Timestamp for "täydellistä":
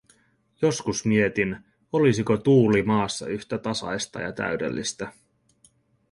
4.31-5.13